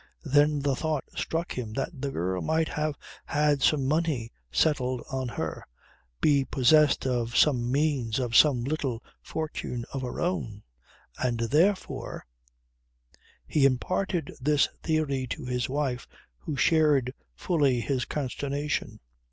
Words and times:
Then 0.25 0.61
the 0.63 0.75
thought 0.75 1.03
struck 1.15 1.51
him 1.55 1.73
that 1.73 1.91
the 1.93 2.09
girl 2.09 2.41
might 2.41 2.69
have 2.69 2.95
had 3.25 3.61
some 3.61 3.85
money 3.85 4.31
settled 4.51 5.03
on 5.11 5.27
her, 5.27 5.63
be 6.21 6.43
possessed 6.43 7.05
of 7.05 7.37
some 7.37 7.71
means, 7.71 8.17
of 8.17 8.35
some 8.35 8.63
little 8.63 9.03
fortune 9.21 9.85
of 9.93 10.01
her 10.01 10.19
own 10.19 10.63
and 11.19 11.41
therefore 11.41 12.25
He 13.45 13.63
imparted 13.63 14.33
this 14.41 14.67
theory 14.81 15.27
to 15.27 15.45
his 15.45 15.69
wife 15.69 16.07
who 16.39 16.55
shared 16.57 17.13
fully 17.35 17.79
his 17.79 18.05
consternation. 18.05 19.01